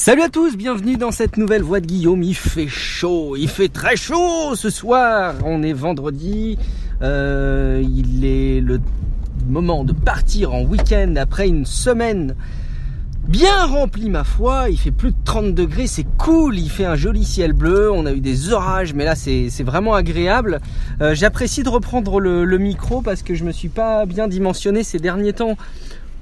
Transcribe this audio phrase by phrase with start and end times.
[0.00, 2.22] Salut à tous, bienvenue dans cette nouvelle voix de Guillaume.
[2.22, 5.34] Il fait chaud, il fait très chaud ce soir.
[5.44, 6.56] On est vendredi,
[7.02, 8.80] euh, il est le
[9.48, 12.36] moment de partir en week-end après une semaine
[13.26, 14.70] bien remplie ma foi.
[14.70, 16.56] Il fait plus de 30 degrés, c'est cool.
[16.56, 17.90] Il fait un joli ciel bleu.
[17.92, 20.60] On a eu des orages, mais là c'est vraiment agréable.
[21.00, 24.84] Euh, j'apprécie de reprendre le, le micro parce que je me suis pas bien dimensionné
[24.84, 25.56] ces derniers temps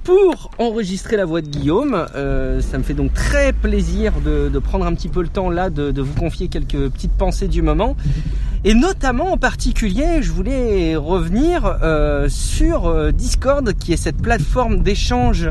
[0.07, 2.05] pour enregistrer la voix de Guillaume.
[2.15, 5.69] Euh, ça me fait donc très plaisir de, prendre un petit peu le temps là
[5.69, 7.97] de, vous confier quelques petites pensées du moment.
[8.69, 14.83] Et notamment en particulier, je voulais revenir euh, sur euh, Discord, qui est cette plateforme
[14.83, 15.49] d'échange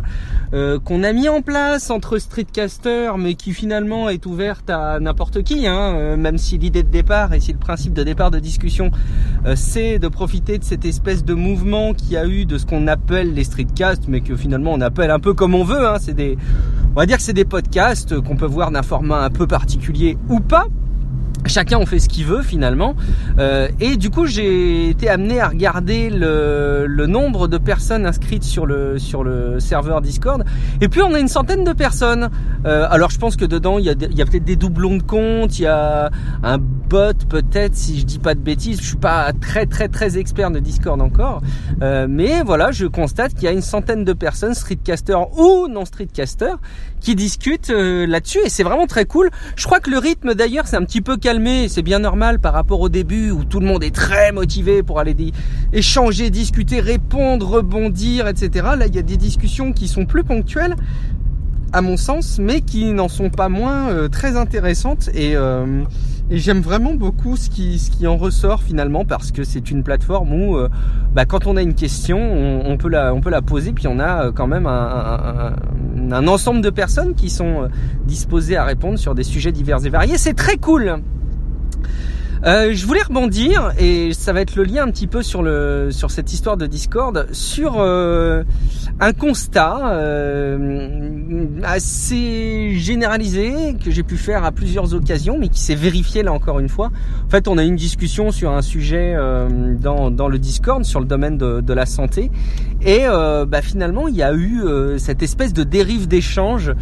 [0.52, 5.42] euh, qu'on a mis en place entre streetcasters, mais qui finalement est ouverte à n'importe
[5.44, 8.90] qui, hein, même si l'idée de départ et si le principe de départ de discussion,
[9.54, 13.32] c'est de profiter de cette espèce de mouvement qui a eu de ce qu'on appelle
[13.32, 15.88] les streetcasts, mais que finalement on appelle un peu comme on veut.
[15.88, 16.36] Hein, c'est des,
[16.90, 20.18] on va dire que c'est des podcasts qu'on peut voir d'un format un peu particulier
[20.28, 20.66] ou pas
[21.48, 22.94] chacun on fait ce qu'il veut finalement.
[23.38, 28.44] Euh, et du coup j'ai été amené à regarder le, le, nombre de personnes inscrites
[28.44, 30.44] sur le sur le serveur Discord.
[30.80, 32.30] Et puis on a une centaine de personnes.
[32.66, 34.96] Euh, alors je pense que dedans il y a, il y a peut-être des doublons
[34.96, 36.10] de comptes il y a
[36.42, 38.80] un bot peut-être si je dis pas de bêtises.
[38.80, 41.42] Je suis pas très très très expert de Discord encore.
[41.82, 45.84] Euh, mais voilà je constate qu'il y a une centaine de personnes streetcasters ou non
[45.84, 46.58] streetcasters
[47.00, 48.40] qui discutent euh, là-dessus.
[48.44, 49.30] Et c'est vraiment très cool.
[49.56, 51.35] Je crois que le rythme d'ailleurs c'est un petit peu calme
[51.68, 54.98] c'est bien normal par rapport au début où tout le monde est très motivé pour
[54.98, 55.14] aller
[55.72, 58.66] échanger, discuter, répondre, rebondir, etc.
[58.78, 60.74] Là, il y a des discussions qui sont plus ponctuelles,
[61.72, 65.84] à mon sens, mais qui n'en sont pas moins euh, très intéressantes euh,
[66.30, 70.56] et, j'aime vraiment beaucoup ce qui, en ressort finalement parce que c'est une plateforme où
[70.56, 70.68] euh,
[71.14, 72.18] bah, quand on a une question,
[72.64, 76.70] on, peut la, on peut la poser puis on a quand même un ensemble de
[76.70, 77.68] personnes qui sont
[78.06, 80.18] disposées à répondre sur des sujets divers et variés.
[80.18, 81.00] C'est très cool.
[82.44, 85.88] Euh, je voulais rebondir et ça va être le lien un petit peu sur le
[85.90, 88.44] sur cette histoire de Discord sur euh,
[89.00, 90.95] un constat euh,
[91.62, 96.60] assez généralisé que j'ai pu faire à plusieurs occasions mais qui s'est vérifié là encore
[96.60, 96.90] une fois.
[97.26, 100.84] En fait, on a eu une discussion sur un sujet euh, dans dans le Discord
[100.84, 102.30] sur le domaine de, de la santé
[102.82, 104.62] et euh, bah, finalement il y a eu
[104.98, 106.72] cette espèce de dérive d'échange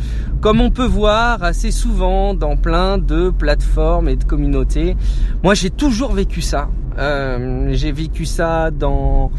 [0.41, 4.97] comme on peut voir assez souvent dans plein de plateformes et de communautés.
[5.43, 6.69] Moi, j'ai toujours vécu ça.
[6.99, 9.31] Euh, j'ai vécu ça dans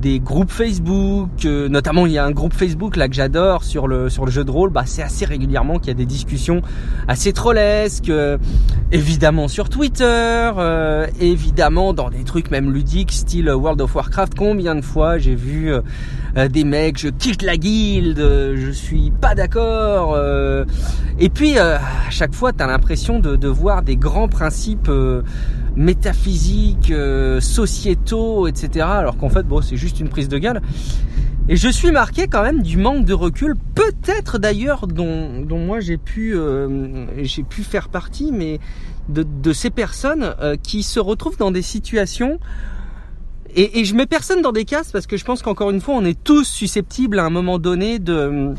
[0.00, 3.88] des groupes Facebook, euh, notamment il y a un groupe Facebook là que j'adore sur
[3.88, 4.70] le sur le jeu de rôle.
[4.70, 6.62] Bah c'est assez régulièrement qu'il y a des discussions
[7.08, 8.38] assez trollesques, euh,
[8.92, 10.50] évidemment sur Twitter,
[11.20, 14.34] évidemment dans des trucs même ludiques, style World of Warcraft.
[14.36, 15.72] Combien de fois j'ai vu
[16.50, 20.16] des mecs, je quitte la guilde, je suis pas d'accord.
[21.18, 24.90] et puis à chaque fois t'as l'impression de, de voir des grands principes
[25.78, 28.84] métaphysiques, euh, sociétaux, etc.
[28.88, 30.60] Alors qu'en fait, bon, c'est juste une prise de gueule.
[31.48, 35.80] Et je suis marqué quand même du manque de recul, peut-être d'ailleurs dont, dont moi
[35.80, 36.98] j'ai pu euh,
[37.48, 38.60] pu faire partie, mais
[39.08, 42.38] de, de ces personnes euh, qui se retrouvent dans des situations
[43.54, 45.94] et, et je mets personne dans des cases parce que je pense qu'encore une fois
[45.94, 48.54] on est tous susceptibles à un moment donné de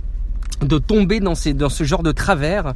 [0.62, 2.74] de tomber dans, ces, dans ce genre de travers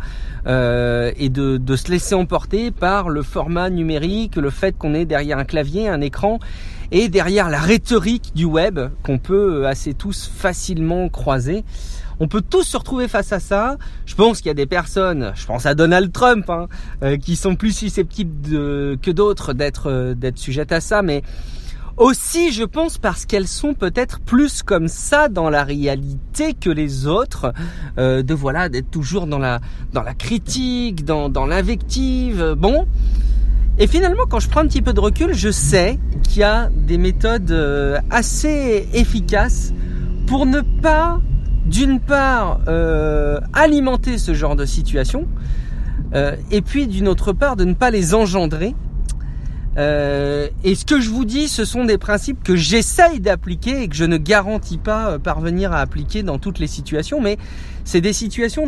[0.47, 5.05] euh, et de, de, se laisser emporter par le format numérique, le fait qu'on est
[5.05, 6.39] derrière un clavier, un écran
[6.91, 11.63] et derrière la rhétorique du web qu'on peut assez tous facilement croiser.
[12.19, 13.77] On peut tous se retrouver face à ça.
[14.05, 16.67] Je pense qu'il y a des personnes, je pense à Donald Trump, hein,
[17.01, 21.23] euh, qui sont plus susceptibles que d'autres d'être euh, d'être sujettes à ça, mais
[21.97, 27.07] aussi, je pense, parce qu'elles sont peut-être plus comme ça dans la réalité que les
[27.07, 27.53] autres,
[27.97, 29.59] euh, de voilà, d'être toujours dans la
[29.93, 32.55] dans la critique, dans dans l'invective.
[32.57, 32.87] Bon,
[33.79, 36.69] et finalement, quand je prends un petit peu de recul, je sais qu'il y a
[36.75, 39.73] des méthodes euh, assez efficaces
[40.27, 41.19] pour ne pas,
[41.65, 45.27] d'une part, euh, alimenter ce genre de situation,
[46.13, 48.75] euh, et puis d'une autre part, de ne pas les engendrer
[49.77, 53.87] euh, et ce que je vous dis, ce sont des principes que j'essaye d'appliquer et
[53.87, 57.37] que je ne garantis pas euh, parvenir à appliquer dans toutes les situations, mais
[57.83, 58.65] c'est des situations,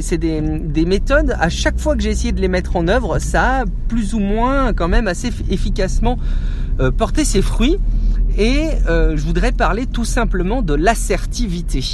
[0.00, 1.36] c'est des, des, méthodes.
[1.38, 4.18] À chaque fois que j'ai essayé de les mettre en œuvre, ça a plus ou
[4.18, 6.18] moins, quand même, assez efficacement
[6.80, 7.78] euh, porté ses fruits.
[8.36, 11.84] Et je voudrais parler tout simplement de l'assertivité.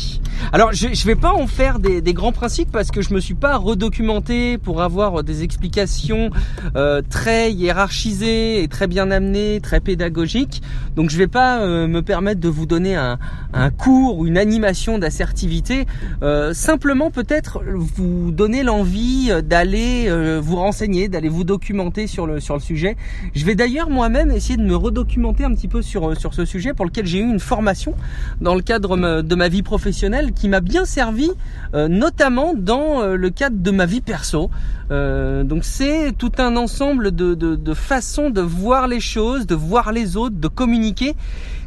[0.52, 3.20] Alors je, je vais pas en faire des, des, grands principes parce que je me
[3.20, 6.30] suis pas redocumenté pour avoir des explications
[6.76, 10.62] euh, très hiérarchisées et très bien amenées, très pédagogiques.
[10.96, 13.18] Donc je vais pas euh, me permettre de vous donner un,
[13.52, 15.86] un cours ou une animation d'assertivité.
[16.22, 22.40] Euh, simplement peut-être vous donner l'envie d'aller euh, vous renseigner, d'aller vous documenter sur le
[22.40, 22.96] sur le sujet.
[23.34, 26.74] Je vais d'ailleurs moi-même essayer de me redocumenter un petit peu sur sur ce sujet
[26.74, 27.94] pour lequel j'ai eu une formation
[28.40, 31.30] dans le cadre de ma vie professionnelle qui m'a bien servi,
[31.74, 34.50] euh, notamment dans euh, le cadre de ma vie perso.
[34.90, 39.92] Euh, donc c'est tout un ensemble de, de, façons de voir les choses, de voir
[39.92, 41.14] les autres, de communiquer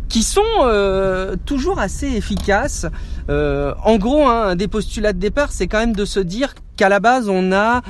[0.10, 0.42] qui sont
[1.46, 2.86] toujours assez efficaces.
[3.30, 6.88] En gros, hein, un des postulats de départ, c'est quand même de se dire qu'à
[6.88, 7.82] la base, on a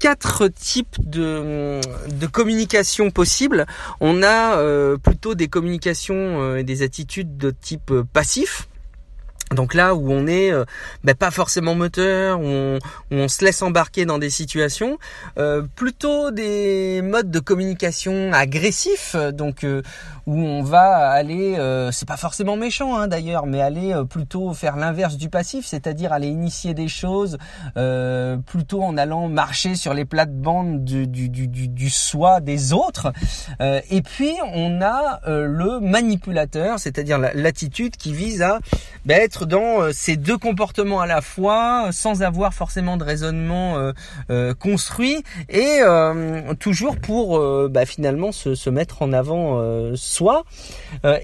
[0.00, 1.80] quatre types de,
[2.18, 3.66] de communication possibles.
[4.00, 4.58] On a
[4.96, 8.66] plutôt des communications et des attitudes de type passif.
[9.54, 10.64] Donc là où on est euh,
[11.04, 12.78] ben, pas forcément moteur, où on,
[13.12, 14.98] on, se laisse embarquer dans des situations,
[15.38, 19.82] euh, plutôt des modes de communication agressifs, donc euh,
[20.26, 21.56] où on va aller,
[21.92, 26.26] c'est pas forcément méchant hein, d'ailleurs, mais aller plutôt faire l'inverse du passif, c'est-à-dire aller
[26.26, 27.38] initier des choses,
[28.46, 33.12] plutôt en allant marcher sur les plates-bandes du, du, du, du, soi des autres.
[33.60, 38.58] et puis on a le manipulateur, c'est-à-dire l'attitude qui vise à
[39.06, 43.78] ben, être dans euh, ces deux comportements à la fois, sans avoir forcément de raisonnement
[43.78, 43.92] euh,
[44.30, 45.80] euh, construit, et
[46.58, 49.62] toujours pour bah, finalement se, se, mettre en avant
[49.94, 50.44] soi.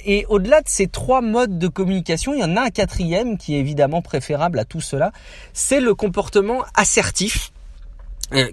[0.04, 3.56] et au-delà de ces trois modes de communication, il y en a un quatrième qui
[3.56, 5.12] est évidemment préférable à tout cela,
[5.52, 7.52] c'est le comportement assertif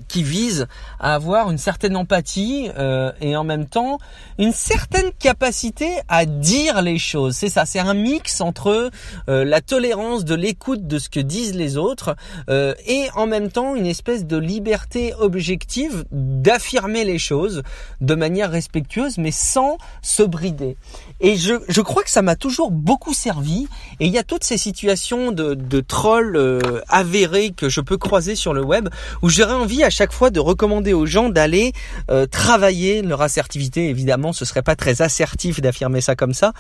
[0.07, 0.68] qui vise
[1.00, 3.98] à avoir une certaine empathie euh, et en même temps
[4.38, 7.36] une certaine capacité à dire les choses.
[7.36, 8.92] C'est ça, c'est un mix entre
[9.30, 12.16] euh, la tolérance de l'écoute de ce que disent les autres
[12.50, 17.63] et en même temps une espèce de liberté objective d'affirmer les choses
[18.01, 20.77] de manière respectueuse mais sans se brider.
[21.21, 23.68] Et je, je crois que ça m'a toujours beaucoup servi.
[24.00, 27.98] Et il y a toutes ces situations de, de trolls euh, avérés que je peux
[27.98, 28.89] croiser sur le web
[29.21, 31.74] où j'aurais envie à chaque fois de recommander aux gens d'aller
[32.10, 33.89] euh, travailler leur assertivité.
[33.89, 36.54] Évidemment, ce serait pas très assertif d'affirmer ça comme ça.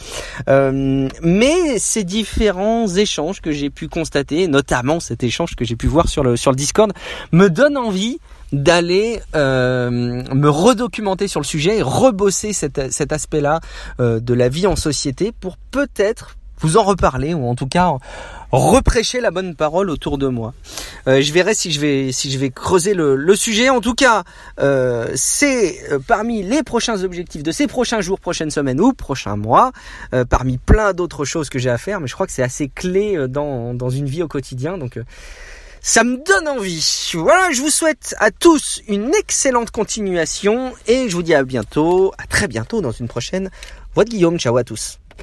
[0.47, 5.87] Euh, mais ces différents échanges que j'ai pu constater, notamment cet échange que j'ai pu
[5.87, 6.91] voir sur le, sur le Discord,
[7.31, 8.19] me donnent envie
[8.51, 13.59] d'aller euh, me redocumenter sur le sujet et rebosser cet, cet aspect-là
[13.99, 17.93] de la vie en société pour peut-être vous en reparler ou en tout cas
[18.51, 20.53] reprêcher la bonne parole autour de moi.
[21.07, 23.69] Euh, je verrai si je vais si je vais creuser le, sujet.
[23.69, 24.23] En tout cas,
[24.59, 29.35] euh, c'est euh, parmi les prochains objectifs de ces prochains jours, prochaines semaines ou prochains
[29.35, 29.71] mois,
[30.29, 31.99] parmi plein d'autres choses que j'ai à faire.
[31.99, 34.77] Mais je crois que c'est assez clé dans dans une vie au quotidien.
[34.77, 34.99] Donc
[35.81, 37.11] ça me donne envie.
[37.13, 42.13] Voilà, je vous souhaite à tous une excellente continuation et je vous dis à bientôt,
[42.17, 43.49] à très bientôt dans une prochaine
[43.95, 44.39] Voix de Guillaume.
[44.39, 44.99] Ciao à tous.